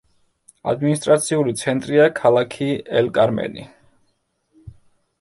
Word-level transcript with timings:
ადმინისტრაციული 0.71 1.53
ცენტრია 1.61 2.09
ქალაქი 2.23 2.73
ელ-კარმენი. 3.03 3.71